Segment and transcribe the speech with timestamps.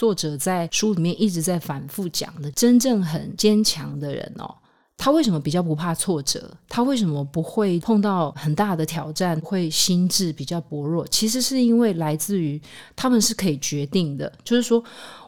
[0.00, 4.50] 作者在书里面一直在反复讲的，真正很坚强的人哦，
[4.96, 6.50] 他为什么比较不怕挫折？
[6.70, 11.06] 他为什么不会碰到很大的挑战，会心智比较薄弱？
[11.08, 12.58] 其实是因为来自于
[12.96, 14.82] 他们是可以决定的，就是说，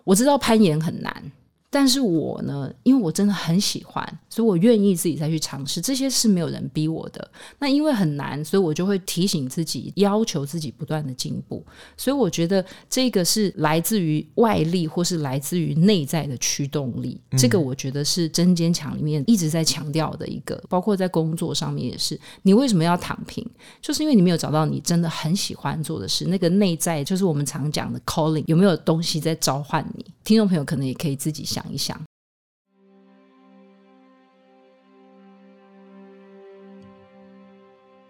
[0.05, 1.23] 我知道攀岩很难。
[1.69, 5.81] 但是我呢，因为我真的很喜欢，所以我愿意自己再去尝试。
[5.81, 7.31] 这些是没有人逼我的。
[7.61, 11.65] 那因为很难，所以我就会提醒自己，要求自己不断的进步。
[11.97, 17.21] 所以我觉得这个是来自于外力，或是来自于内在的驱动力。
[17.39, 22.21] 这个我觉得是真坚强里面一直在强调的一个，包括在工作上面也是。
[22.43, 23.43] 你为什么要躺平？
[23.81, 26.27] 就是因为你没有找到你真的很喜欢做的事。
[26.27, 30.05] 那个内在就是我们常讲的 calling，有没有东西在召唤你？
[30.23, 31.63] 听众朋友可能也可以自己想。
[31.63, 32.03] 想一想，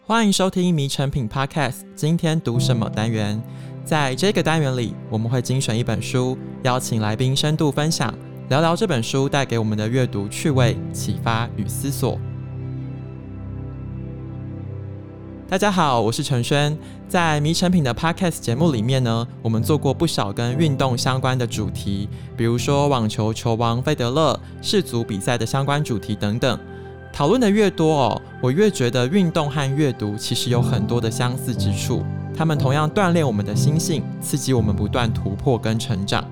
[0.04, 1.70] 欢迎收听《迷诚品 Podcast》。
[1.94, 3.40] 今天读什么单元？
[3.84, 8.12] 在这个单元里，我们会精选一本书，邀请来宾深度分享，
[8.48, 12.18] 聊聊这本书带给我们的阅读趣味、启发与思索。
[15.48, 16.76] 大家好，我是陈轩。
[17.06, 26.58] 在迷诚品的 Podcast 节目里面呢，我们做过不少跟运动相关的主题，比如说网球球王费德勒、世足比赛的相关主题等等。
[27.12, 32.02] 讨论的越多哦，我越觉得运动和阅读其实有很多的相似之处。
[32.34, 36.24] 他们同样锻炼我们的心性，刺激我们不断突破跟成长。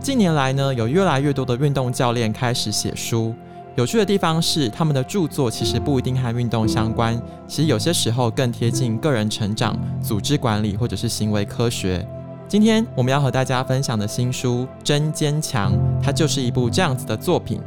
[0.00, 3.34] 近年来呢，有越来越多的运动教练开始写书。
[3.76, 12.06] 有趣的地方是，他们的著作其实不一定和运动相关，其实有些时候更贴近个人成长、组织管理或者是行为科学。
[12.48, 17.60] 今天我们要和大家分享的新书《真坚强》，它就是一部这样子的作品。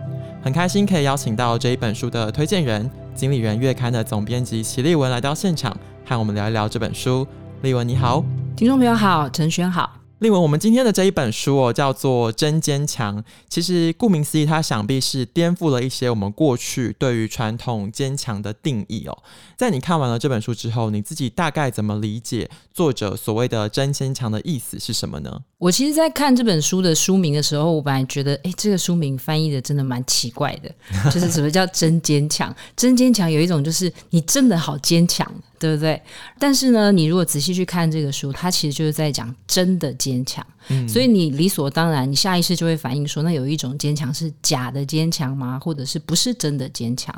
[0.47, 7.27] 很开心可以邀请到这一本书的推荐人、经理人月刊的总编辑齐立文来到现场，和我们聊一聊这本书。
[7.63, 8.23] 立文你好，
[8.55, 9.95] 听众朋友好，陈轩好。
[10.19, 13.21] 立文，我们今天的这一本书哦，叫做《真坚强》。
[13.49, 19.15] 其实顾名思义，它想必是颠覆了一些我们过去对于传统坚强的定义哦。
[19.57, 25.41] 在你看完了这本书之后，你自己大概怎么理解作者所谓的“真坚强”的意思是什么呢？
[25.57, 30.69] 我其实，在看这本书的书名的时候，我本来觉得，哎，这个书名翻译的真的蛮奇怪的，
[31.09, 35.29] 就是什么叫“真坚强”？“真坚强”有一种就是你真的好坚强。
[35.59, 35.99] 对不对？
[36.37, 40.45] 但是呢，你如果仔细去看这个书，它其实就是在讲真的坚强。
[40.69, 45.59] 嗯，所以你理所当然，你下意识就会反应说，那有一种坚强是假的坚强吗？
[45.59, 47.13] 或者是不是真的坚强？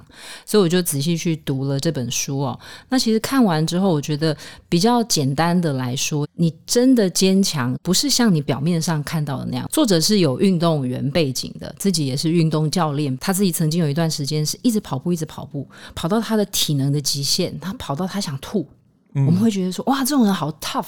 [0.46, 2.60] 所以我就仔细去读了这本书哦。
[2.90, 4.36] 那其实看完之后，我觉得
[4.68, 9.68] 比较简单的来说，你真的坚强，不是像你表面上看到的那样。
[9.72, 18.68] 作者是有运动员背景的，自己也是运动教练，他自己曾经有一段时间是一直跑步，一直跑步，跑到他的体能的极限，他跑到他想吐。
[19.16, 20.86] 嗯，我们会觉得说，哇，这种人好 tough。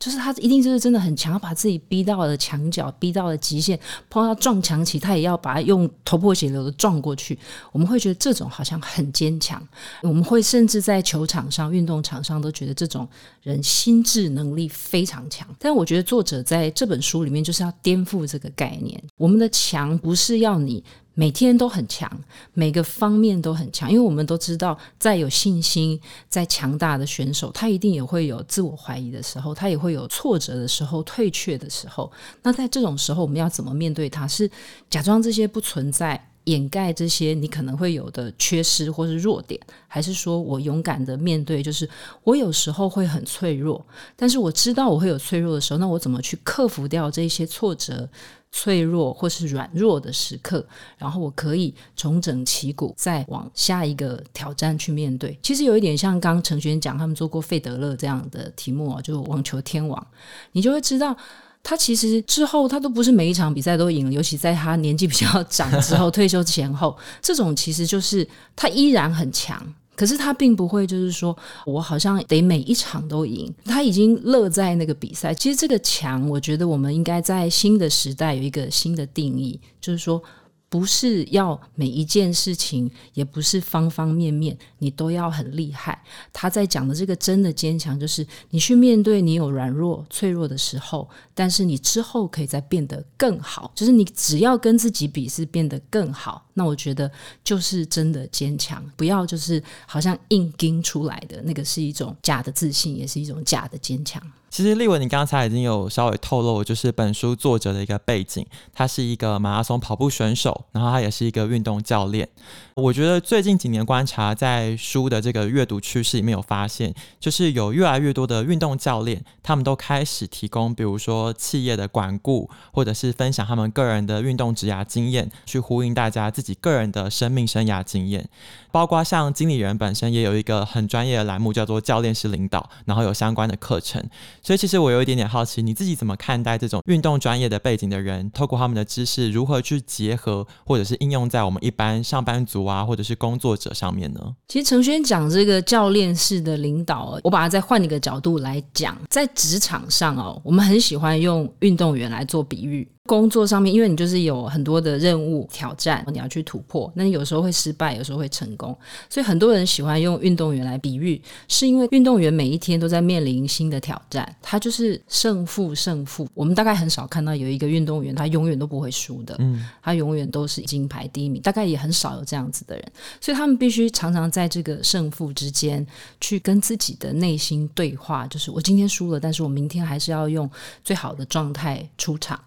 [0.00, 3.78] 就是他一定就是真的很强，要把自己逼到了墙角，逼到了极限，
[4.08, 7.38] 碰到撞墙期，他也要把它用头破血流的撞过去。
[7.70, 9.62] 我们会觉得这种好像很坚强，
[10.02, 13.06] 我们会甚至在球场上、运动场上都觉得这种
[13.42, 15.46] 人心智能力非常强。
[15.58, 20.82] 但我觉得作者在这本书里面就是要颠覆这个概念，我们的强不是要你。
[21.20, 22.10] 每天都很强，
[22.54, 26.00] 每个方面都很强，因为我们都知道，再有信心、
[26.30, 32.10] 再强大的选手，他一定也会有自我怀疑的时候，他也会有挫折的时候、退却的时候。
[32.42, 34.26] 那在这种时候，我们要怎么面对他？
[34.26, 34.50] 是
[34.88, 41.62] 假装这些不存在，掩盖这些你可能会有的缺失或是弱点，还是说我勇敢的面对？
[41.62, 41.86] 就是
[42.24, 43.84] 我有时候会很脆弱，
[44.16, 48.08] 但是我知道我会有脆弱的时候，那我怎么去克服掉这些挫折？
[48.52, 50.66] 脆弱或是软弱的时刻，
[50.98, 55.38] 然后我可以重整旗鼓，再往下一个挑战去面对。
[55.42, 60.06] 其实有一点像刚刚承轩讲，他们做过费德勒这样的题目啊，就网球天王，
[60.52, 61.16] 你就会知道，
[61.62, 69.74] 他其实之后他都不是每一场比赛都赢了，尤其在他年纪比较长之后， 退休前后，这种其实就是他依然很强。
[69.96, 71.36] 可是他并不会，就是说
[71.66, 73.52] 我好像得每一场都赢。
[73.64, 75.34] 他已经乐在那个比赛。
[75.34, 80.22] 其实这个强，我觉得我们应该在新的时代有一个新的定义，就是说。
[80.70, 86.00] 不是要每一件事情，也不是方方面面你都要很厉害。
[86.32, 93.72] 他在讲的这个真的坚强，就是你去面对你有软弱、脆弱的时候，但是你之后可以再变得更好。
[93.74, 96.46] 就是你只要跟自己比，是变得更好。
[96.54, 97.10] 那我觉得
[97.42, 104.22] 就是真的坚强，不要就是好像硬撑出来的那个是一种假的自信，也是一种假的坚强。
[104.50, 108.44] 其实丽文，你刚才已经有稍微透露，就是本书作者的一个背景，
[108.74, 112.28] 他是一个马拉松跑步选手，然后他也是一个运动教练。
[112.74, 128.28] 我觉得最近几年观察，在书的这个阅读趋势里面有发现，就是有越来越多的运动教练，他们都开始提供，比如说企业的管顾，或者是分享他们个人的运动职涯经验，去呼应大家自己个人的生命生涯经验。
[128.72, 134.02] 包括像经理人本身也有一个很专业的栏目，叫做教练式领导，然后有相关的课程。
[134.42, 144.34] 所以其实我有一点点好奇，你自己怎么看待这种运动专业的背景的人，透过他们的知识如何去结合，或者是应用在我们一般上班族啊，或者是工作者上面呢？
[144.48, 152.86] 其实程轩讲这个教练式的领导，我把它再换一个角度来讲，在职场上哦，我们很喜欢用运动员来做比喻。
[153.10, 158.72] 工作上面，因为你就是有很多的任务挑战，你要去突破，那你有时候会失败，有时候会成功，
[159.08, 166.24] 所以很多人喜欢用运动员来比喻，是因为运动员每一天都在面临新的挑战，他就是胜负胜负。
[166.34, 175.84] 我们大概很少看到有一个运动员他永远都不会输的，嗯，他永远都是金牌第一名，大概也很少有这样子的人，所以他们必须常常在这个胜负之间
[176.20, 180.48] 去跟自己的内心对话，就是我今天输了，但是我明天还是要用
[180.84, 182.38] 最好的状态出场。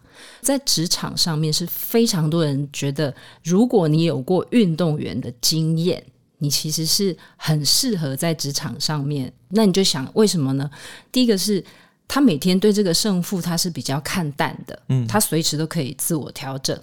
[0.42, 6.04] 在职场上面是非常多人觉得，如果你有过运动员的经验，
[6.40, 9.32] 你其实是很适合在职场上面。
[9.50, 10.70] 那你就想为什么呢？
[11.12, 11.64] 第一个是
[12.08, 16.78] 他每天对这个胜负他是比较看淡的，嗯，他随时都可以自我调整。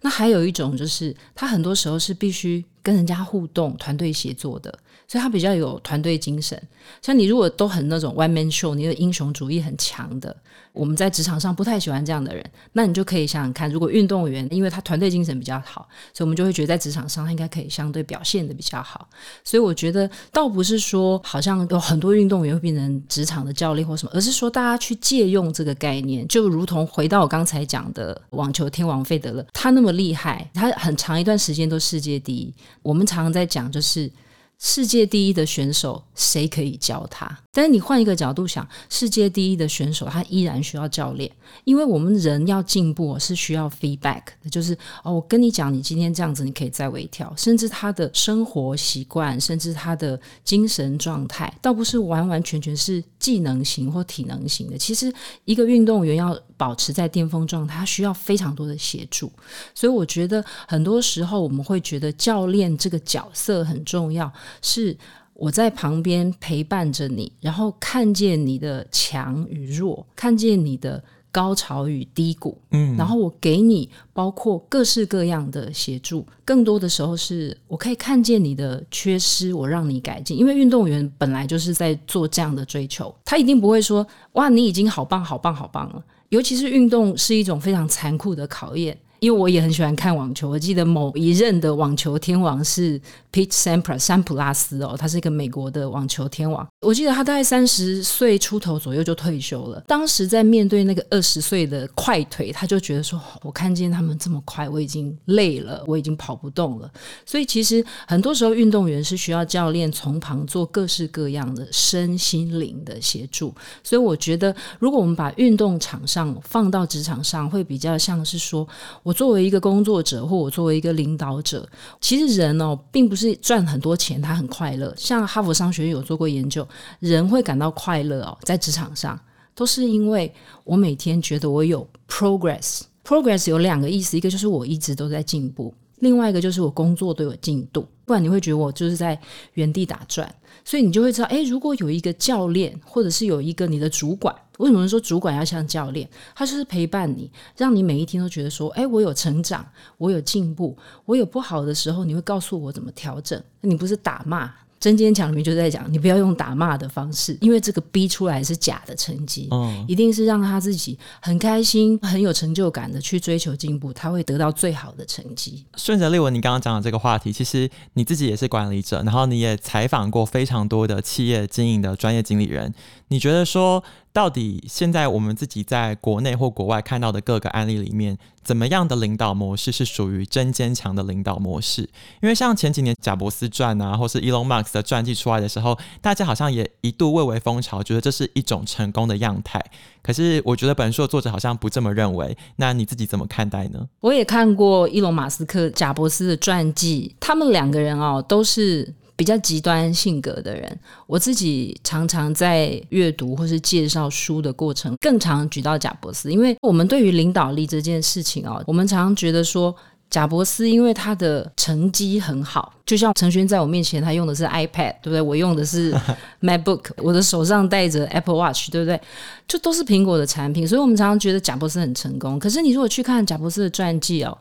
[0.00, 4.70] 那还有一种就是他很多时候是必须跟人家互动、团队协作的，
[5.08, 6.60] 所以他比较有团队精神。
[7.02, 10.36] 像你如果都很那种 one man show，你的英雄主义很强的。
[10.72, 19.08] 我们在职场上不太喜欢这样的人，那你就可以想想看，如果运动员因为他团队精神比较好，所以我们就会觉得在职场上他应该可以相对表现得比较好。
[19.44, 32.52] 所以我觉得倒不是说好像有很多运动员会变成职场的教练或什么，而是说大家去借用这个概念，就如同回到我刚才讲的网球天王费德勒，他那么厉害，他很长一段时间都世界第一。
[32.82, 34.10] 我们常常在讲就是。
[34.56, 37.38] 世界第一的选手，谁可以教他？
[37.52, 41.30] 但是你换一个角度想，世界第一的选手，他依然需要教练，
[41.64, 44.72] 因为我们人要进步是需要 feedback，就是
[45.02, 54.76] 哦，我跟你讲，你今天这样子，你可以再微调，甚至他的生活习惯，甚至他的精神状态，倒不是完完全全是技能型或体能型的。
[54.76, 55.10] 其实
[55.46, 59.32] 一个运动员要保持在巅峰状态，他需要非常多的协助。
[59.74, 64.30] 所以我觉得很多时候我们会觉得教练这个角色很重要。
[64.60, 64.94] 是
[65.32, 71.02] 我在旁边陪伴着你，然后看见你的强与弱，看见你的
[71.34, 76.24] 高潮与低谷，嗯，然后我给你包括各式各样的协助。
[76.44, 80.38] 更多的时候是我可以看见你的缺失，我让你改进。
[80.38, 86.00] 因为运动员本来就是在做这样的追求，他一定不会说哇，你已经好棒、好棒、好棒了。
[86.28, 88.96] 尤其是运动是一种非常残酷的考验。
[89.20, 93.00] 因为我也很喜欢看网球，我记得某一任的网球天王是
[93.34, 96.64] Pete Sampras 山普拉斯哦，他是一个美国的网球天王。
[96.82, 99.82] 我记得他大概三十岁出头左右就退休了。
[99.88, 106.88] 当时在面对那个二十岁的快腿，他就觉得说：“我看见他们这么快，我已经累了，我已经跑不动了。”
[107.26, 113.52] 所以其实很多时候运动员是需要教练从旁做各式各样的身心灵的协助。
[113.82, 118.64] 所以我觉得，如果我们把运动场上放到职场上，会比较像是说
[119.02, 119.12] 我。
[119.14, 121.66] 作为一个工作者，或我作为一个领导者，
[122.00, 124.92] 其实人哦，并不是是赚很多钱，他很快乐。
[124.96, 126.66] 像哈佛商学院有做过研究，
[127.00, 129.18] 人会感到快乐哦，在职场上，
[129.54, 130.32] 都是因为
[130.64, 132.82] 我每天觉得我有 progress。
[133.04, 137.86] progress 有两个意思，一个就是我一直都在进步，另外一个就是我工作都有进度。
[138.06, 139.18] 不然你会觉得我就是在
[139.54, 140.32] 原地打转。
[140.64, 146.08] 所以你就会知道，诶，如果有一个教练，或者是有一个你的主管，为什么说主管要像教练？
[146.34, 149.66] 他就是陪伴你，让你每一天都觉得说，诶，我有成长，
[149.98, 153.42] 我有进步，我有不好的时候，你会告诉我怎么调整。
[153.60, 154.52] 你不是打骂。
[154.84, 165.64] 真坚强里面就在讲，你不要用打骂的方式，因为这个逼出来是假的成绩，嗯，一定是让他自己很开心、很有成就感的去追求进步，他会得到最好的成绩。
[165.78, 172.74] 顺着立文你刚刚讲的这个话题，其实你自己也是管理者，然后你也采访过非常多的企业经营的专业经理人，
[173.08, 173.82] 你觉得说，
[174.14, 181.82] 到底现在我们自己在国内或国外看到的各个案例里面，怎么样的领导模式是属于真坚强的领导模式？
[182.22, 189.60] 因为像前几年贾伯斯传啊，或是 Elon Musk 的传记出来的时候，大家好像也一度蔚为风潮，觉得这是一种成功的样态。
[190.00, 192.38] 可是我觉得本书的作者好像不这么认为。
[192.54, 193.88] 那你自己怎么看待呢？
[193.98, 198.94] 我也看过伊隆马斯克、贾伯斯的传记，他们两个人哦都是。
[199.16, 209.74] 比较极端性格的人，我自己常常在阅读或是介绍书的过程，更常举到贾伯斯，因为我们对于领导力这件事情哦，我们常常觉得说。
[210.10, 215.20] 贾伯斯因为他的成绩很好，就像陈轩在我面前，他用的是 iPad，对不对？
[215.20, 215.92] 我用的是
[216.40, 219.00] MacBook，我的手上戴着 Apple Watch，对不对？
[219.48, 222.38] 就都是苹果的产品，所以我们常常觉得贾伯斯很成功。
[222.38, 224.38] 可是你如果去看贾伯斯的传记哦，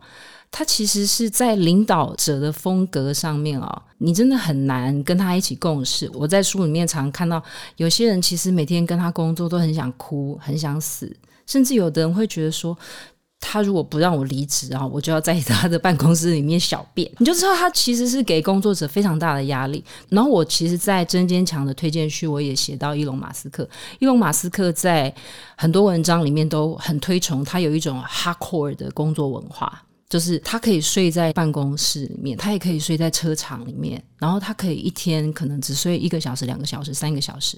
[0.54, 6.08] 他其实是在领导者的风格上面哦，你真的很难跟他一起共事。
[6.14, 7.44] 我在书里面常看到
[7.78, 11.12] 有些人其实每天跟他工作都很想哭，很想死，
[11.48, 12.78] 甚至有的人会觉得说。
[13.46, 17.12] 他如果不让我离职啊，我就要在他的办公室里面小便。
[17.18, 19.84] 你就知道他其实是给工作者非常大的压力。
[20.08, 23.68] 然后我其实，在真坚强的推荐序，我也写到伊隆马斯克。
[24.00, 25.14] 伊隆马斯克在
[25.58, 29.84] 很多文章里面都很推崇他有一种 hardcore 的工作文化。
[30.14, 37.58] 就是他可以睡在办公室里面，他也可以睡在车厂里面，然后他可以一天可能只睡一个小时、两个小时、三个小时。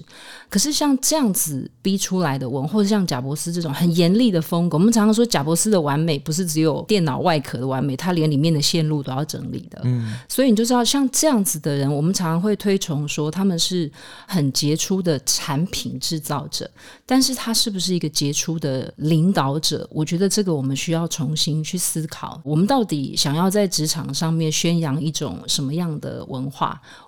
[0.50, 9.80] 可是像这样子逼出来的文，或者像贾伯斯这种很严厉的风格，我们常常说贾伯斯的完美不是只有电脑外壳的完美，他连里面的线路都要整理的。
[9.84, 13.88] 嗯，所以你就知道像这样子的人，我们常常会推崇说他们是
[14.26, 16.68] 很杰出的产品制造者，
[17.06, 19.88] 但是他是不是一个杰出的领导者？
[19.92, 22.40] 我觉得这个我们需要重新去思考。
[22.42, 26.55] 我们到底想要在职场上面宣扬一种什么样的文化？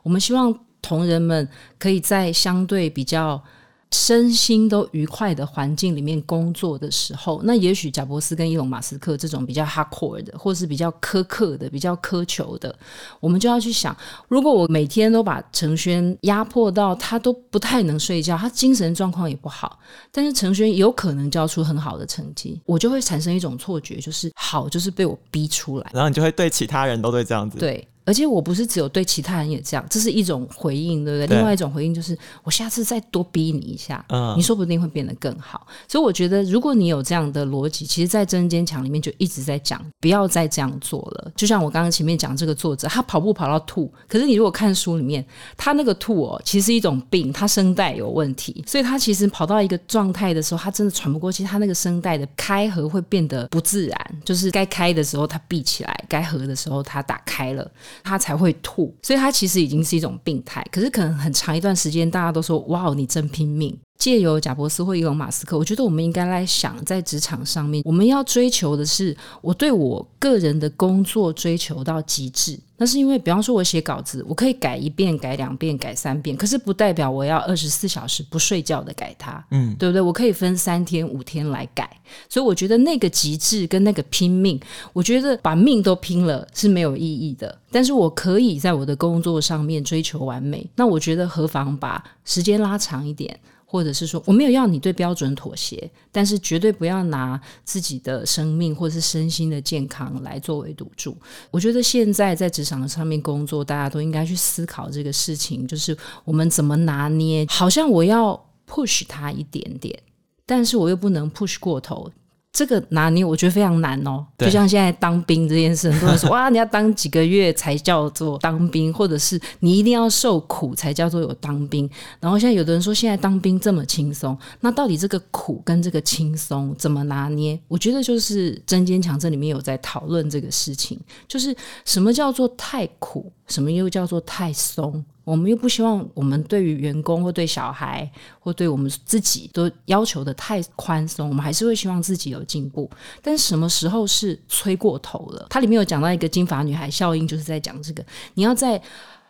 [0.03, 0.53] 我们希望
[0.83, 3.43] 同仁们可以在相对比较。
[3.91, 12.79] 身心都愉快的环境里面工作的时候，那也许贾伯斯跟伊隆马斯克这种比较 hardcore 的，或是比较苛刻的、比较苛求的，
[13.19, 13.97] 我们就要去想：
[14.29, 19.79] 如果我每天都把程轩压迫到他都不太能睡觉，他精神状况也不好，
[20.13, 27.57] 但是程轩有可能交出很好的成绩，我就会产生一种错觉，就是好就是被我逼出来，然后你就会对其他人都会这样子。
[27.57, 27.89] 对。
[28.09, 31.27] 而且我不是只有对其他人也这样，这是一种回应，对不对？
[31.27, 31.37] 对。
[31.37, 35.67] 另外一种回应就是，我下次再多逼你一下，嗯，你说不定会变得更好。
[35.87, 41.31] 所以我觉得，如果你有这样的逻辑，其实，在真坚强里面就一直在讲，不要再这样做了。
[41.37, 45.23] 就像我刚刚前面讲这个作者，他跑步跑到吐，可是你如果看书里面，
[45.59, 57.71] 他那个吐哦，其实是一种病，他声带有问题，所以他其实跑到一个状态的时候，他真的喘不过气，他那个声带的开合会变得不自然，就是该开的时候他闭起来，该合的时候他打开了。
[58.03, 60.65] 他才会吐，所以他其实已经是一种病态。
[60.71, 72.59] 可是可能很长一段时间，大家都说：“哇，你真拼命。”借由贾伯斯或伊隆马斯克，我觉得我们应该来想，在职场上面，我们要追求的是我对我个人的工作追求到极致。
[72.81, 80.01] 那是因为，比方说，我写稿子，我可以改一遍、改两遍、改三遍，可是不代表我要二十四小时不睡觉的改它，嗯，对不对？
[80.01, 81.91] 我可以分三天、五天来改。
[82.29, 84.61] 所以我觉得那个极致跟那个拼命，
[84.93, 87.59] 我觉得把命都拼了是没有意义的。
[87.73, 93.37] 但是我可以在我的工作上面追求完美，那我觉得何妨把时间拉长一点。
[93.71, 101.15] 或者是说，我没有要你对标准妥协，但是绝对不要拿自己的生命或是身心的健康来作为赌注。
[101.51, 105.95] 我觉得现在在职场上面工作，大家都应该去思考这个事情，就是
[106.25, 107.45] 我们怎么拿捏。
[107.51, 110.03] 好像我要 push 他一点点，
[110.47, 112.11] 但是我又不能 push 过头。
[112.51, 121.89] 这个拿捏我觉得非常难哦，就像现在当兵这件事，很多人说 哇，你要当几个月才叫做当兵，或者是你一定要受苦才叫做有当兵。
[122.19, 127.61] 然后现在有的人说现在当兵这么轻松，那到底这个苦跟这个轻松怎么拿捏？
[127.69, 135.05] 我觉得就是真坚强这里面有在讨论这个事情，就是什么叫做太苦，什么又叫做太松。
[135.25, 142.91] 我们又不希望我们对于员工或对小孩或对我们自己都要求的太宽松，我们还是会希望自己有进步。
[143.21, 145.47] 但什么时候是催过头了？
[145.51, 148.03] 它里面有讲到一个金发女孩效应，就是在讲这个：
[148.35, 148.81] 你要在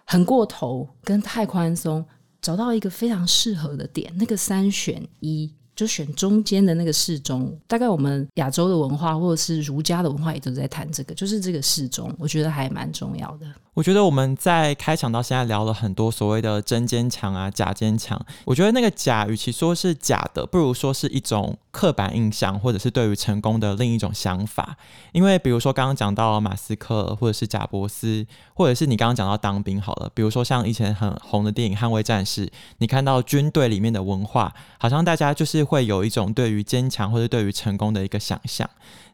[0.05, 2.05] 很过头跟太宽松
[2.41, 5.53] 找到一个非常适合的点，那个三选一。
[5.75, 13.47] 就选中间的那个适中，大概我们亚洲的文化或者是儒家的文化也都在谈这个，就是这个适中，我觉得还蛮重要的。
[13.79, 24.77] 我觉得我们在开场到现在聊了很多所谓的真坚强啊、假坚强，我觉得那个假，与其说是假的，不如说是一种刻板印象，或者是对于成功的另一种想法。
[25.13, 32.47] 因为比如说刚刚讲到马斯克，或者是贾伯斯，或者是你刚刚讲到当兵好了，比如说像以前很红的电影《捍卫战士》，
[32.79, 35.69] 你看到军队里面的文化，好像大家就是。
[35.69, 38.67] 会有一种对于坚强或者对于成功的一个想象。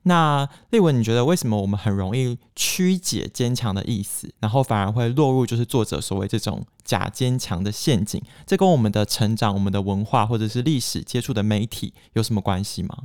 [0.04, 8.22] 那丽文，你觉得为什么我们很容易曲解坚强的意思，然后后反而会落入就是作者所谓这种假坚强的陷阱？
[8.46, 12.96] 这跟我们的成长、我们的文化或者是历史接触的媒体有什么关系吗？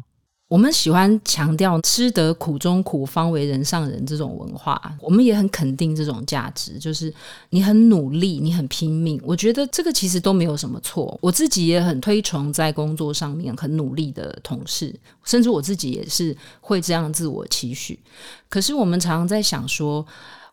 [0.50, 7.13] 我们喜欢强调“吃得苦中苦，方为人上人”这种文化，我们也很肯定这种价值，就是
[7.51, 9.22] 你很努力，你很拼命。
[9.24, 11.15] 我觉得这个其实都没有什么错。
[11.22, 18.00] 我自己也很推崇在工作上面很努力的同事，甚至我自己也是会这样自我期许。
[18.50, 20.03] 可是我们常常在想说，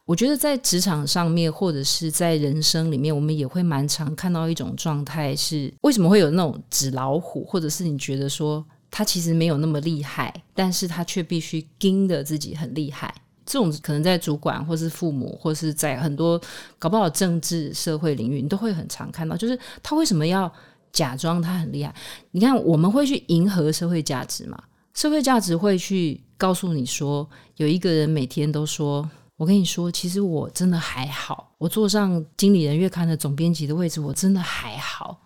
[0.06, 8.64] 我觉得在职场上面，或者是在人生里面，我们也会蛮常看到一种状态是：为什么会有那种纸老虎，或者是你觉得说。
[8.88, 13.12] 他其实没有那么厉害，但是他却必须盯着自己很厉害。
[13.44, 16.40] 这种可能在主管，或是父母，或是在很多
[16.78, 19.36] 搞不好政治社会领域，你都会很常看到。
[19.36, 20.50] 就是他为什么要
[20.92, 21.94] 假装他很厉害？
[22.30, 24.58] 你看，我们会去迎合社会价值嘛？
[24.94, 29.06] 社会价值会去告诉你说，有一个人每天都说
[29.36, 35.20] ：“我跟你说，其实我真的还好，我坐上经理人月刊的总编辑的位置，我真的还好。”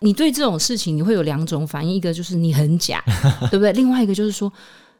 [0.00, 3.02] 你对这种事情，你会有两种反应，一个就是你很假，
[3.50, 3.72] 对不对？
[3.72, 4.52] 另外一个就是说。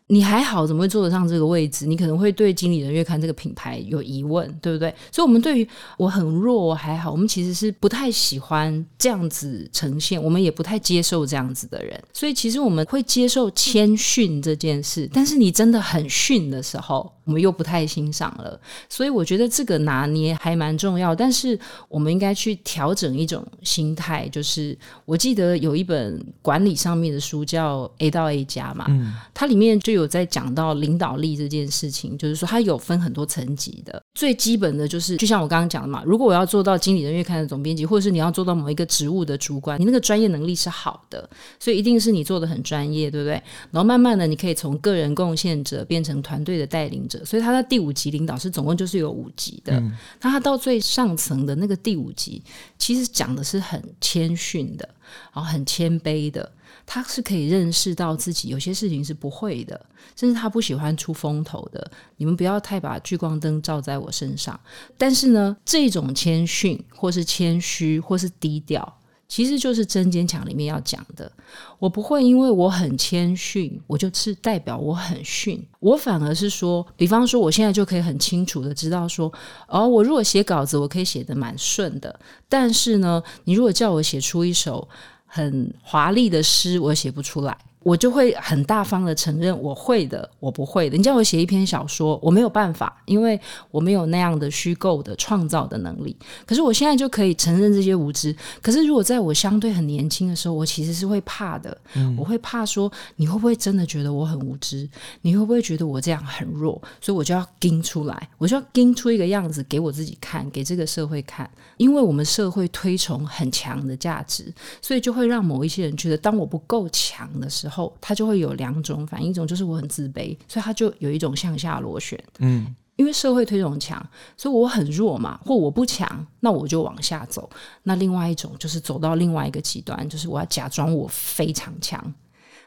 [0.09, 1.87] 你还好，怎么会坐得上这个位置？
[1.87, 4.95] 你可能会对经理人月刊这个品牌有疑问，对不对？
[5.11, 5.67] 所以，我们对于
[5.97, 11.99] 我很弱，我还好，我们其实是不太喜欢这样子呈现，我们也不太接受这样子的人。
[12.13, 18.61] 所以，其实我们会接受谦逊这件事，但是你真的很逊的时候，我们又不太欣赏了。
[18.89, 21.13] 所以，我觉得这个拿捏还蛮重要。
[21.13, 30.13] 但是，我们应该去调整一种心态，就是我记得有一本管理上面的书叫《A 到 A 加》嘛，嗯，它里面就有。
[30.13, 34.03] 在讲到领导力这件事情，就是说它有分很多层级的。
[34.15, 41.27] 最基本的就是，就像我刚刚讲的嘛，如果我要做到经理人月刊的总编辑，或者是你要做到某一个职务的主管，你那个专业能力是好的，
[41.59, 43.33] 所以一定是你做的很专业，对不对？
[43.71, 47.12] 然后慢慢的，你可以从个人贡献者变成团队的带领者。
[47.25, 49.73] 所以他在第五级领导是总共就是有五级的。
[49.79, 52.43] 嗯、那他到最上层的那个第五级，
[52.79, 54.89] 其实讲的是很谦逊的，
[55.33, 56.53] 然后很谦卑的。
[56.85, 59.81] 他是可以认识到自己有些事情是不会的，
[60.17, 61.91] 甚至他不喜欢出风头的。
[62.17, 64.59] 你们不要太把聚光灯照在我身上。
[64.99, 69.01] 但是呢，这种谦逊，或是谦虚，或是低调，
[69.33, 71.33] 其实就是真坚强里面要讲的。
[71.79, 75.67] 我不会因为我很谦逊，我就是代表我很逊。
[75.81, 79.33] 我反而是说，比方说，我现在就可以很清楚的知道说，
[79.69, 82.21] 哦，我如果写稿子，我可以写的蛮顺的。
[82.47, 84.87] 但是呢，你如果叫我写出一首。
[85.35, 87.57] 很华丽的诗，我写不出来。
[87.83, 90.97] 我就会很大方的承认我会的，我不会的。
[90.97, 93.39] 你叫我写一篇小说，我没有办法，因为
[93.71, 96.17] 我没有那样的虚构的创造的能力。
[96.47, 98.35] 可是我现在就可以承认这些无知。
[98.61, 101.77] 可是如果在我相对很年轻的时候，我其实是会怕的。
[101.95, 104.89] 嗯，我会怕说，你会不会真的觉得我很无知？
[105.23, 106.81] 你会不会觉得我这样很弱？
[107.01, 111.51] 所以我就要撑出来，我就要撑出一个样子给我自己看，给这个社会看。
[111.79, 117.72] 因为我们社会推崇很强的价值，所以就会让某一些人觉得，当我不够强的时候。
[117.73, 122.23] 后他就会有两种反应，一种就是我很自卑，所以他就有一种向下螺旋。
[122.39, 124.05] 嗯，因为社会推动强，
[124.37, 127.49] 所以我很弱嘛，或我不强，那我就往下走。
[127.85, 132.15] 那另外一种就是走到另外一个极端，就是我要假装我非常强。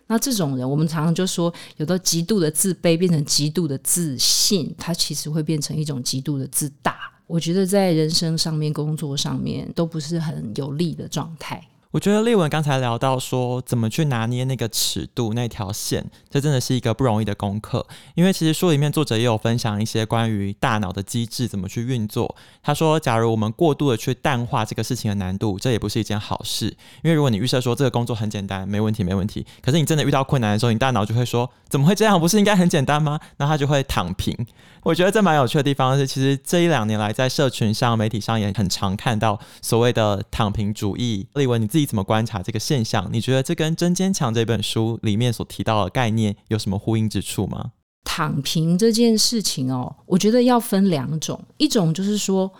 [0.07, 7.11] 那这种人，我们常常就说，有的极度的自卑变成极度的自信，他其实会变成一种极度的自大。
[7.25, 11.59] 我觉得在人生上面、工作上面都不是很有利的状态。
[11.95, 17.87] 我觉得丽文刚才聊到说，怎么去拿捏那个尺度那条线，这真的是一个不容易的功课。
[18.15, 22.35] 因为其实书里面作者也有分享一些关于大脑的机制怎么去运作。
[22.61, 26.65] 他说，假如我们过度的去淡化这个事情的难度，这也不是一件好事。
[27.01, 32.19] 因为如果你预设说这个工作很简单，没问题，没问题，可是你真的遇到困难的时候，你大脑就会说，怎么会这样？
[32.19, 33.17] 不是应该很简单吗？
[33.37, 34.35] 那他就会躺平。
[34.83, 41.25] 我觉得这蛮有趣的地方是，其实这一两年来在社群上、媒体上也很常看到所谓的躺平主义。
[41.35, 43.09] 丽文，你自己怎么观察这个现象？
[43.11, 47.71] 你觉得这跟《真坚强》这本书里面所提到的概念有什么呼应之处吗？
[48.03, 52.51] 躺平这件事情哦，我觉得要分两种，一种就是说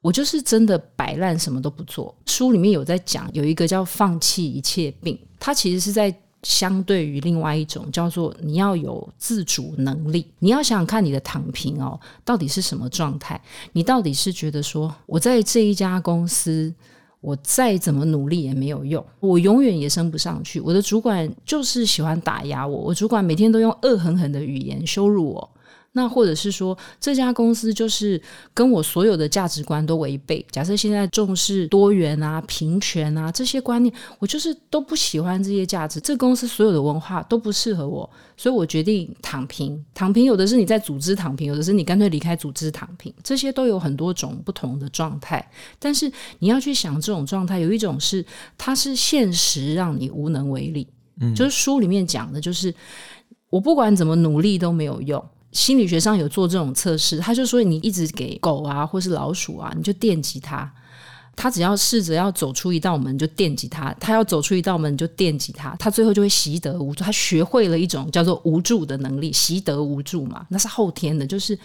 [0.00, 2.14] 我就是真的摆烂，什么都不做。
[2.26, 6.14] 书里面有在讲，有一个叫“放弃一切病”，它其实是在。
[6.42, 13.40] 相对于另外一种叫做你要有自主能力，你要想想看你的躺平哦，到底是什么状态？
[13.72, 16.72] 你到底是觉得说我在这一家公司，
[17.26, 25.50] 我再怎么努力也没有用，我永远也升不上去，我的主管就是喜欢打压我，我主管每天都用恶狠狠的语言羞辱我。
[25.96, 28.20] 那或者是说，这家公司就是
[28.52, 30.44] 跟我所有的价值观都违背。
[30.52, 35.98] 假设现在重视多元啊、平权啊这些观念，我就是都不喜欢这些价值。
[35.98, 39.82] 这公司所有的文化都不适合我，所以我决定躺平。
[39.94, 45.50] 躺平有的是你在组织躺平，有的是你干脆离开组织躺平，这些都有很多种不同的状态。
[45.78, 48.22] 但是你要去想这种状态，有一种是
[48.58, 50.86] 它是现实让你无能为力，
[51.22, 52.74] 嗯，就是书里面讲的，就是。
[53.48, 55.24] 我不管怎么努力都没有用。
[55.56, 60.70] 心理学上有做这种测试，他就说你一直给狗啊或是老鼠啊，你就电击它，
[61.34, 67.02] 它只要试着要走出一道门，就电击它；它要走出一道门，就电击它，它最后就会习得无助。
[67.02, 71.58] 它学会了一种叫做无助的能力，习得无助嘛，那是后天的，就是。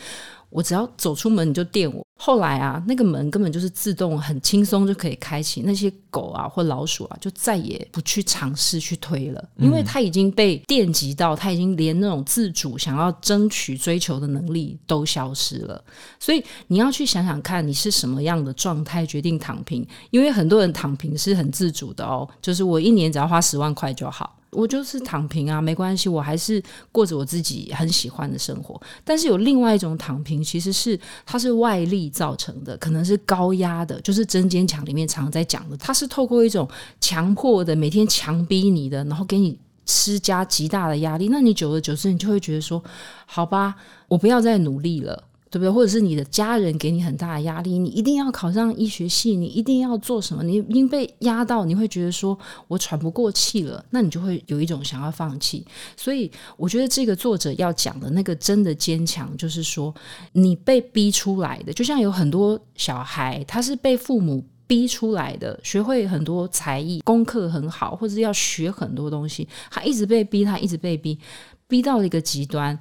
[0.51, 2.05] 我只要走出门，你就电我。
[2.15, 5.61] 后来啊，那个门根本就是自动，很轻松就可以开启。
[5.61, 15.83] 那些狗啊或老鼠啊，就再也不去尝试去推了，因为它已经被电击到，它已经连那种自主想要争取追求的能力都消失了。
[16.19, 19.87] 所以你要去想想看，你是什么样的状态决定躺平。
[20.11, 24.37] 因为很多人躺平是很自主的哦，就是我一年只要花十万块就好。
[24.51, 26.61] 我就是躺平啊，没关系，我还是
[26.91, 28.79] 过着我自己很喜欢的生活。
[29.03, 36.67] 但是有另外一种躺平，其实是它是外力造成的，可能是高压的，就是《真坚强》里面常常在讲的，它是透过一种
[36.99, 41.29] 强迫的，每天强逼你的，然后给你施加极大的压力。
[41.29, 42.83] 那你久而久之，你就会觉得说，
[43.25, 43.75] 好吧，
[44.09, 45.23] 我不要再努力了。
[45.51, 45.69] 对不对？
[45.69, 50.41] 或者是你的家人给你很大的压力，你一定要考上医学系，你一定要做什么？
[50.41, 52.37] 你已经被压到，你会觉得说
[52.69, 55.65] 我喘不过气了，那你就会有一种想要放弃。
[55.97, 59.93] 所以我觉得这个作者要讲的那个真的坚强，就是说
[60.31, 71.19] 你被逼出来的，就像有很多小孩，他是被父母逼出来的，学会很多才艺，功课很好，或者要学很多东西，他一直被逼，他一直被逼，
[71.67, 72.79] 逼到了一个极端。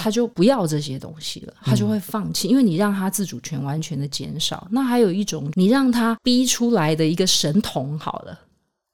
[0.00, 4.68] 他就不要这些东西了，他就会放弃，因为你让他自主权完全的减少。
[4.70, 8.38] 那还有一种，你让他逼出来的一个神童好了，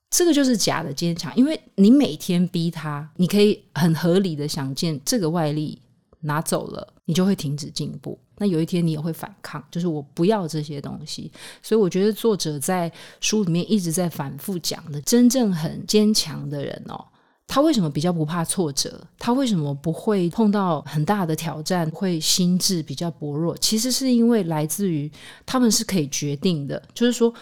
[0.09, 5.79] 这个就是假的坚强，因为你每天逼他，你可以很合理的想见，这个外力
[6.21, 8.19] 拿走了，你就会停止进步。
[8.39, 11.31] 那有一天你也会反抗，就是我不要这些东西。
[11.63, 12.91] 所以我觉得作者在
[13.21, 17.05] 书里面一直在反复讲的，真正很坚强的人哦。
[17.47, 19.01] 他为什么比较不怕挫折？
[19.19, 23.57] 他为什么不会碰到很大的挑战，会心智比较薄弱？
[23.59, 25.11] 其实是因为来自于
[25.47, 26.83] 他们是可以决定的。
[26.93, 27.33] 就是说，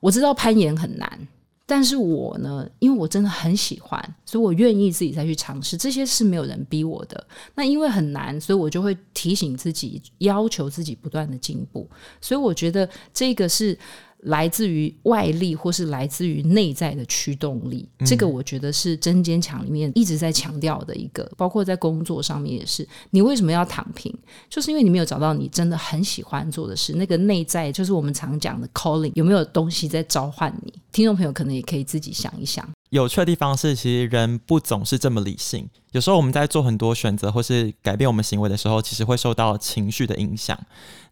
[0.00, 1.28] 我知道攀岩很难，
[1.64, 5.76] 但是我呢，因为我真的很喜欢，所以我愿意自己再去尝试。
[5.76, 7.26] 这些是没有人逼我的。
[7.54, 11.88] 那因为很难，所以我就会提醒自己，要求自己不断的进步。
[12.20, 13.78] 所以我觉得这个是。
[14.22, 22.86] 来自于外力，或是来自于内在的驱动力，嗯，这个我觉得是《真坚强》里面一直在强调的一个，包括在工作上面也是。
[23.10, 24.14] 你为什么要躺平？
[24.48, 30.72] 就是因为你没有找到你真的很喜欢做的事，那个内在就是我们常讲的 calling，有没有东西在召唤你？
[30.92, 32.68] 听众朋友可能也可以自己想一想。
[32.92, 35.66] 有趣的地方是，其实人不总是这么理性。
[35.92, 40.58] 有时候我们在做很多选择或是改变我们行为的时候，其实会受到情绪的影响。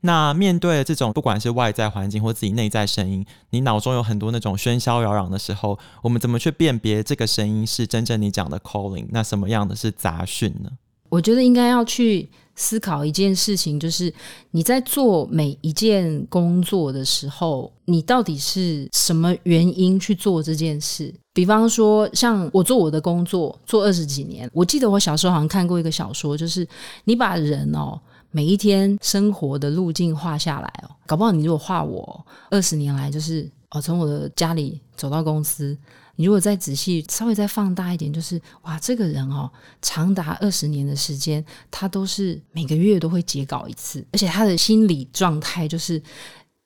[0.03, 9.07] 那面对这种不管是外在环境或自己内在声音，你脑中有很多那种喧嚣扰攘的时候，我们怎么去辨别这个声音是真正你讲的 calling？
[9.09, 10.71] 那什么样的是杂讯呢？
[11.09, 12.29] 我觉得应该要去。
[12.61, 14.13] 思考一件事情，就是
[14.51, 21.13] 你在做每一件工作的时候，你到底是什么原因去做这件事？
[21.33, 26.69] 比方说，像我做我的工作做二十几年，我记得我小时候好像看过一个小说，就是
[27.05, 27.99] 你把人哦
[28.31, 35.75] 每一天生活的路径画下来哦，搞不好你如果画我二十年来，就是哦从我的家里走到公司。
[36.21, 46.01] 你如果再仔细稍微再放大一点，就是哇，这个人哦，长达二十年的时间，他都是每个月都会截稿一次，而且他的心理状态就是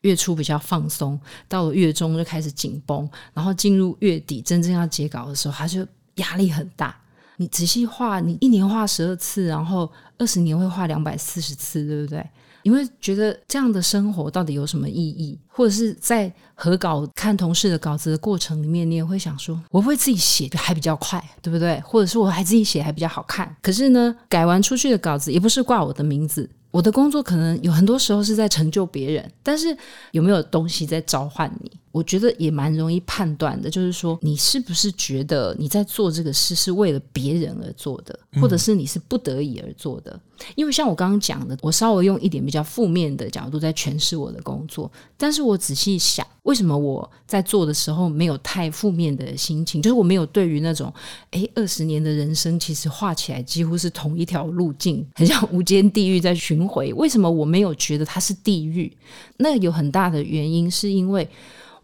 [0.01, 5.87] 月初比较放松，到了月中就开始紧绷，然后进入月底真正要截稿的时候，他就
[6.17, 7.01] 压力很大。
[7.37, 9.89] 你仔细画，你一年画十二次，然后
[10.19, 12.29] 二十年会画两百四十次，对不对？
[12.65, 15.39] 你会觉得这样的生活到底有什么意义？
[15.47, 21.79] 或者是在合稿看同事的稿子的过程里面，你也会想说，我会自己写还比较快，对不对？
[21.83, 23.55] 或者是我还自己写还比较好看？
[23.63, 26.49] 可是呢，改完出去的稿子也不是挂我的名字。
[26.71, 29.77] 我的工作可能有很多时候是在成就别人，但是
[30.11, 31.71] 有没有东西在召唤你？
[31.95, 40.11] 我觉得也蛮容易判断的，就是说你是不是觉得你在做这个事是为了别人而做的，或者是你是不得已而做的？
[40.11, 40.21] 嗯。
[40.57, 49.81] 因为像我刚刚讲的，我稍微用一点比较负面的角度在诠释我的工作，但是我仔细想，为什么我在做的时候没有太负面的心情？
[49.81, 50.93] 就是我没有对于那种，
[51.31, 56.93] 诶，二十年的人生其实画起来几乎是同一条路径，很像无间地狱在巡回。
[56.95, 58.93] 为什么我没有觉得它是地狱？
[59.37, 61.29] 那有很大的原因是因为。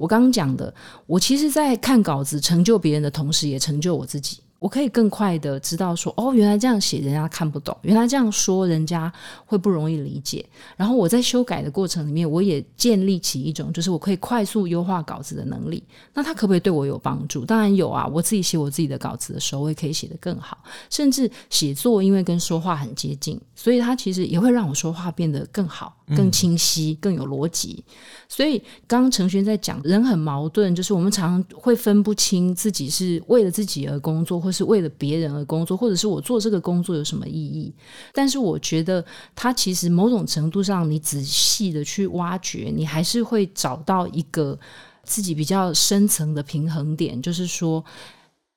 [0.01, 0.73] 我刚刚讲的，
[1.07, 4.39] 我其实，在看稿子成就别人的同时，也成就我自己。
[4.59, 9.13] 我可以更快的知道说，哦，原来这样写人家看不懂，原来这样说人家
[9.45, 10.45] 会不容易理解。
[10.75, 15.83] 然后我在修改的过程里面，我也建立起一种就是我可以快速优化稿子的能力。
[16.15, 17.45] 那它可不可以对我有帮助？
[17.45, 18.07] 当然有啊！
[18.07, 20.59] 我自己写我自己的稿子的时候，我也可以写得更好。
[20.89, 27.85] 甚至写作因为跟说话很接近，所以它其实也会让我说话变得更好、更清晰、更有逻辑。
[28.29, 37.75] 所以刚刚承轩在讲，人很矛盾，就是我们常常会分不清自己是为了自己而工作，或是为了别人而工作，或者是我做这个工作有什么意义？
[38.13, 44.59] 但是我觉得，它其实某种程度上，你仔细的去挖掘，你还是会找到一个
[45.03, 47.21] 自己比较深层的平衡点。
[47.21, 47.85] 就是说，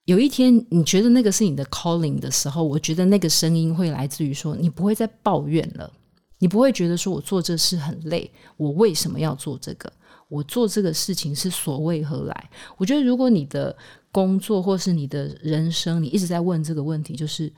[0.06, 5.92] 有一天你觉得那个是你的 calling 的时候，我觉得那个声音会来自于说，你不会再抱怨了，
[6.43, 9.89] 你不会觉得说我做这事很累，我为什么要做这个？
[10.27, 12.49] 我做这个事情是所为何来？
[12.75, 13.73] 我觉得，如果你的
[14.12, 17.49] 工作或是你的人生，你一直在问这个问题，就是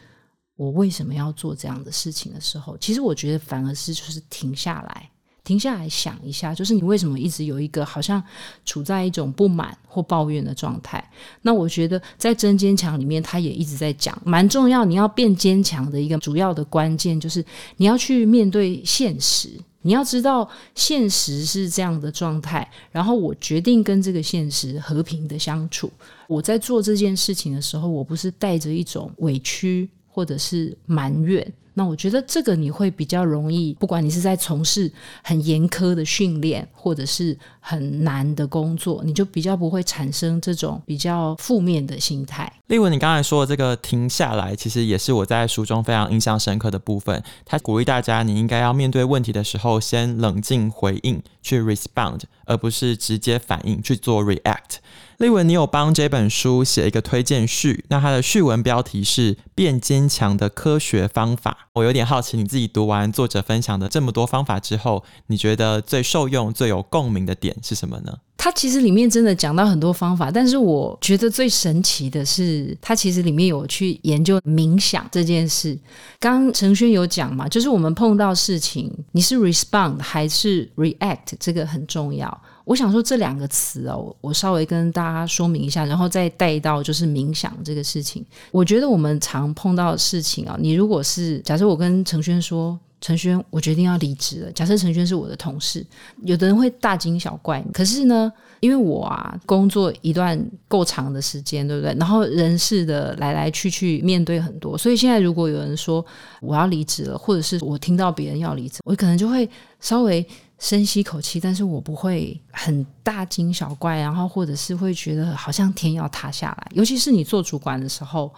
[0.56, 5.10] 我为什么要做这样的事情的时候，其实我觉得反而是就是停下来。
[5.46, 8.22] 停下来想一下，就是你为什么一直有一个好像
[8.66, 11.02] 处在一种不满或抱怨的状态？
[11.44, 14.84] 那我觉得在真坚强里面，他也一直在讲，蛮重要。
[14.84, 17.46] 你要变坚强的一个主要的关键，就是
[17.78, 19.50] 你要去面对现实。
[19.84, 25.92] 你要知道现实是这样的状态，然后我决定跟这个现实和平的相处。
[26.28, 31.46] 我在做这件事情的时候，我不是带着一种委屈或者是埋怨。
[31.78, 34.90] 那我觉得这个你会比较容易，不管你是在从事
[35.22, 42.50] 很严苛的训练，或者是很难的工作，你就比较不会产生这种比较负面的心态。
[42.68, 47.22] 丽文，你刚才说的这个停下来，其实也是我在书中非常印象深刻的部分。
[47.44, 54.78] 他鼓励大家，你应该要面对问题的时候，先冷静回应，去 respond，而不是直接反应去做 react。
[55.18, 61.70] 丽文，你有帮这本书写一个推荐序，那它的序文标题是“变坚强的科学方法”。
[61.74, 68.14] 我有点好奇，你自己读完作者分享的这么多方法之后，你觉得最受用、最有共鸣的点是什么呢？
[68.38, 75.78] 它其实里面真的讲到很多方法，但是我觉得最神奇的是，它其实里面有去研究冥想这件事。
[76.20, 82.42] 刚陈轩有讲嘛，就是我们碰到事情，你是 respond 还是 react，这个很重要。
[82.66, 88.26] 我想说这两个词哦，我稍微跟大家说明一下，然后再带到就是冥想这个事情。
[88.52, 94.52] 我觉得我们常碰到的事情啊，你如果是假设我跟陈轩说，陈轩，我决定要离职了。
[94.52, 95.86] 假设陈轩是我的同事，
[96.24, 101.96] 有的人会大惊小怪，可是呢，因为我啊工作一段够长的时间，对不对？
[102.00, 106.04] 然后人事的来来去去，面对很多，所以现在如果有人说
[106.42, 109.48] 我要离职了，或者是我听到别人要离职，我可能就会
[109.80, 110.26] 稍微。
[110.58, 116.72] 深吸口气，但是我不会很大惊小怪，然后或者是会觉得好像天要塌下来。
[116.74, 118.34] 尤其是你做主管的时候，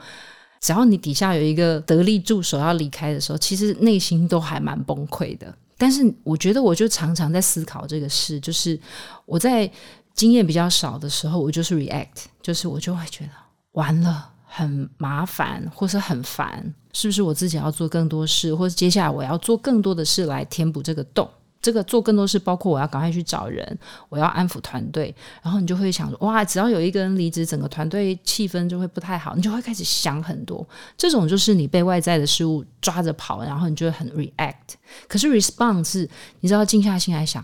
[0.59, 5.53] 只要你底下有一个得力助手要离开的时候，其实内心都还蛮崩溃的。
[5.77, 8.79] 但是我觉得，我就常常在思考这个事，就是
[9.27, 9.71] 我在
[10.15, 13.31] 经验比较少的时候，我就是 react，就是我就会觉得
[13.73, 21.29] 完了，很麻烦，或是很烦，是不是我自己要做更多事，或者接下来我要做更多的事来填补这个洞？
[21.61, 23.77] 这个做更多事，包括我要赶快去找人，
[24.09, 30.67] 我要安抚团队，然后你就会想说，哇，只要有一个人离职，整个团队气氛就会不太好，你就会开始想很多。
[30.95, 34.75] 这种就是你被外在的事物抓着跑，然后你就会很 react。
[35.07, 36.09] 可是 response 是，
[36.41, 37.43] 你知道静下心来想。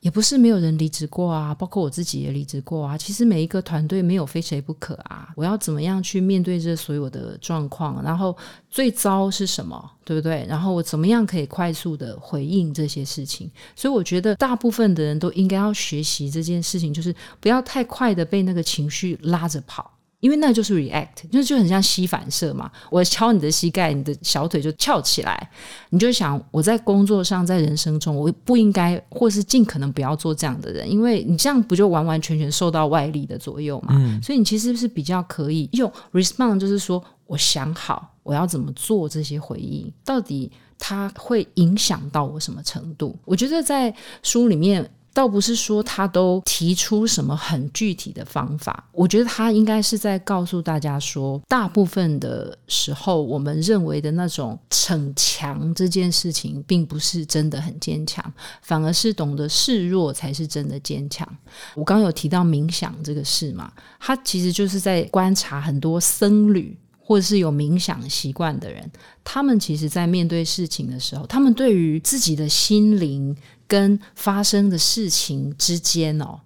[0.00, 2.96] 也不是没有人离职过啊，包括我自己也离职过啊。
[2.96, 5.28] 其实每一个团队没有非谁不可啊。
[5.34, 8.00] 我要怎么样去面对这所有的状况？
[8.02, 8.36] 然后
[8.70, 9.90] 最糟是什么？
[10.04, 10.46] 对不对？
[10.48, 13.50] 然后我怎么样可以快速的回应这些事情？
[13.74, 19.97] 所以我觉得大部分的人都应该要学习这件事情，就是不要太快的被那个情绪拉着跑。
[20.20, 22.70] 因为那就是 react，就是就很像膝反射嘛。
[22.90, 25.50] 我敲你的膝盖，你的小腿就翘起来。
[25.90, 33.94] 你就想，我在工作上，在人生中，我不应该，或是尽可能不要做这样的人，因为你这样不就完完全全受到外力的左右嘛。
[33.96, 34.20] 嗯。
[34.20, 43.16] 所以你其实是比较可以用 respond，就是说我想好我要怎么做这些回应，到底它会影响到我什么程度？
[43.24, 44.90] 我觉得在书里面。
[45.14, 58.24] 倒不是说他都提出什么很具体的方法，我觉得他应该是在告诉大家说，大部分的时候，我们认为的那种逞强这件事情，并不是真的很坚强，
[58.62, 61.28] 反而是懂得示弱才是真的坚强。
[61.74, 68.88] 我刚有提到冥想这个事嘛，他其实就是在观察很多僧侣或者是有冥想习惯的人，
[69.24, 73.36] 他们其实在面对事情的时候，他们对于自己的心灵。
[73.68, 76.40] 跟发生的事情之间哦，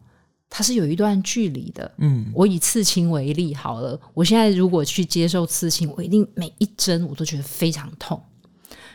[0.51, 1.91] 它是有一段距离的。
[1.97, 8.23] 嗯，我以刺青为例好了，我现在如果去接受刺青，我一定每一针我都觉得非常痛。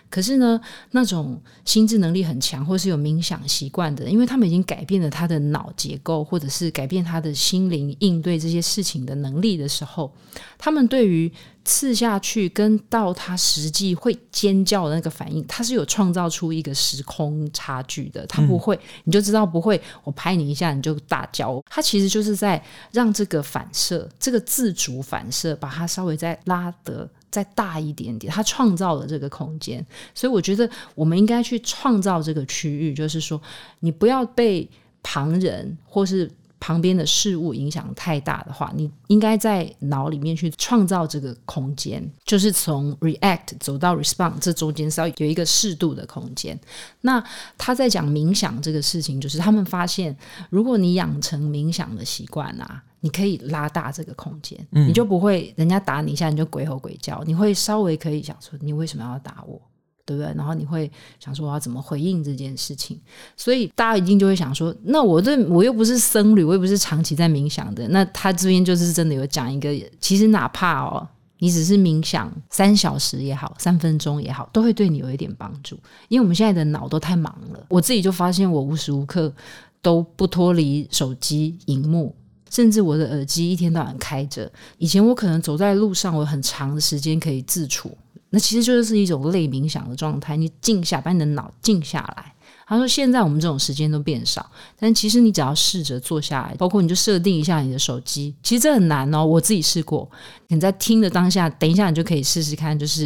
[0.09, 0.59] 可是呢，
[0.91, 10.13] 那种心智能力很强，或是有冥想习惯的，因为他们已经改变了他的脑结构，或者是改变他的心灵应对这些事情的能力的时候，
[10.57, 11.31] 他们对于
[11.65, 18.25] 刺下去跟到他实际会尖叫的那个反应，他是有创造出一个时空差距的。
[18.27, 21.61] 他不会，你就知道不会，我拍你一下你就大叫。
[21.69, 27.09] 他其实就是在让这个反射，这个自主反射，把它稍微再拉得。
[27.37, 33.39] 再大一点点，他创造了这个空间，所以我觉得我们应该去创造这个区域，就是说，
[33.81, 34.67] 你不要被
[35.03, 36.27] 旁人或是
[36.59, 46.59] 旁边的事物影响太大的话，你应该在脑里面去创造这个空间，就是从 react 走到 respond，这中间是要有一个适度的空间。
[47.01, 47.23] 那
[47.57, 50.15] 他在讲冥想这个事情，就是他们发现，
[50.49, 52.83] 如果你养成冥想的习惯啊。
[52.99, 59.61] 你可以拉大这个空间，嗯，你就不会人家打你一下你就鬼吼鬼叫，你会稍微可以想说你为什么要打我，
[60.07, 60.33] 对不对？
[60.37, 60.89] 然后你会
[61.19, 62.97] 想说我要怎么回应这件事情，
[63.35, 71.05] 所以大家一定就会想说，那我这我又不是僧侣，我又不是长期在冥想的，那他这边就是真的有讲一个，其实哪怕哦，
[71.39, 79.33] 你只是冥想三小时也好，三分钟也好，都会对你有一点帮助，因为我们现在的脑都太忙了，我自己就发现我无时无刻
[79.81, 82.15] 都不脱离手机荧幕。
[82.49, 84.49] 甚至我的耳机一天到晚开着。
[84.77, 87.91] 以前我可能走在路上，我很长的时间可以自处，
[88.29, 90.35] 那其实就是一种类冥想的状态。
[90.35, 92.33] 你静下，把你的脑静下来。
[92.69, 94.45] 他说：“现在我们这种时间都变少，
[94.77, 99.25] 但其实你只要试着坐下来，包括你就设定一下你的手机，其实这很难哦。
[99.25, 100.09] 我自己试过，
[100.49, 103.05] 你在听的当下，等一下你就可以试试看，就是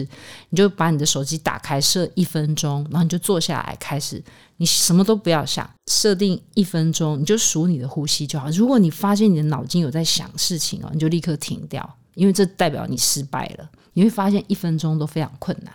[0.49, 4.23] 你就把你的手机打开，设一分钟，然后你就坐下来开始，
[4.57, 8.49] 你什么都不要想，设定一分钟，你就数你的呼吸就好。
[8.49, 13.69] 如果你发现你的脑筋有在想事情哦，你就立刻停掉，因为这代表你失败了。
[13.93, 15.73] 你会发现一分钟都非常困难。”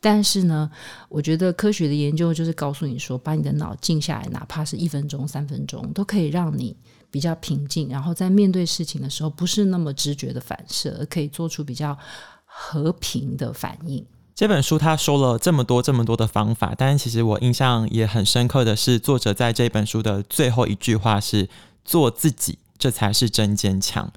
[0.00, 0.68] 但是呢，
[1.08, 6.76] 我觉得科学的研究就是告诉你说，把你的脑静下来，哪怕是一分钟、三分钟，都可以让你
[7.10, 11.96] 比较平静，然后在面对事情的时候，不是那么直觉的反射，而可以做出比较
[12.44, 14.04] 和平的反应。
[14.34, 21.48] 这本书他说了这么多、这么多的方法，但其实我印象也很深刻的是，作者在这本书的最后一句话是
[21.84, 22.58] “做自己”。
[22.78, 24.10] 这才是真坚强。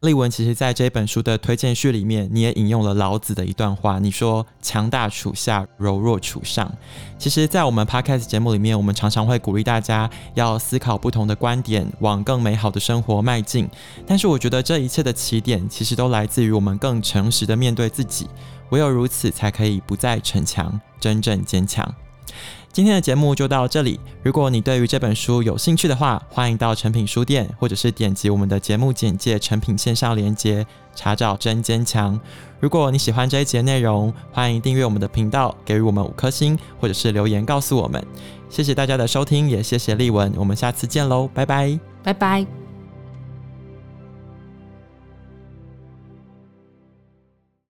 [0.00, 6.72] 丽文，其实在这本书的推荐序里面，你也引用了老子的一段话，你说“强大处下，柔弱处上”。
[7.18, 13.68] 其实，在我们 Podcast 节目里面，我们常常会鼓励大家要思考不同的观点，往更美好的生活迈进。
[14.06, 18.28] 但是，我觉得这一切的起点，其实都来自于我们更诚实的面对自己。
[18.70, 21.92] 唯有如此，才可以不再逞强，真正坚强。
[22.78, 23.98] 今天的节目就到这里。
[24.22, 30.64] 如果你对于这本书有兴趣的话，欢迎到诚品书店，或者是点击我们的节目简介诚品线上连接，
[30.94, 32.20] 查找真坚强。
[32.60, 38.00] 如果你喜欢这一节内容，欢迎订阅我们的频道，给予我们五颗星，或者是留言告诉我们。
[38.48, 42.67] 谢谢大家的收听，也谢谢丽文，我们下次见喽，拜拜，拜拜。